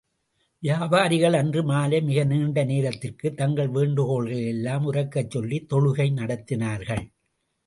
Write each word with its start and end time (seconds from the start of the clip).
வியாபாரிகள் 0.63 1.33
அன்று 1.33 1.63
மாலை 1.63 2.01
மிக 2.01 2.23
நீண்ட 2.23 2.63
நேரத்திற்கு, 2.63 3.33
தங்கள் 3.33 3.69
வேண்டுகோள்களையெல்லாம் 3.69 4.87
உரக்கச் 4.91 5.29
சொல்லித் 5.29 5.73
தொழுகை 5.73 6.09
நடத்தினார்கள். 6.15 7.05